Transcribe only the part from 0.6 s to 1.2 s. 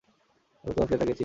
আমি আমার ক্রেতাকে চিনি।